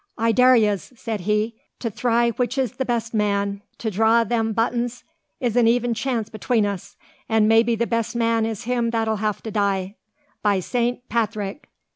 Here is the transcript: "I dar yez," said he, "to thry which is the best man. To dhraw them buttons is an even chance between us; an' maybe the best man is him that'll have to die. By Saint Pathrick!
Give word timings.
"I 0.17 0.31
dar 0.31 0.55
yez," 0.55 0.93
said 0.95 1.19
he, 1.29 1.53
"to 1.77 1.91
thry 1.91 2.31
which 2.31 2.57
is 2.57 2.71
the 2.77 2.85
best 2.85 3.13
man. 3.13 3.61
To 3.77 3.91
dhraw 3.91 4.23
them 4.27 4.51
buttons 4.51 5.03
is 5.39 5.55
an 5.55 5.67
even 5.67 5.93
chance 5.93 6.27
between 6.27 6.65
us; 6.65 6.97
an' 7.29 7.47
maybe 7.47 7.75
the 7.75 7.85
best 7.85 8.15
man 8.15 8.43
is 8.43 8.63
him 8.63 8.89
that'll 8.89 9.17
have 9.17 9.43
to 9.43 9.51
die. 9.51 9.93
By 10.41 10.59
Saint 10.59 11.07
Pathrick! 11.07 11.69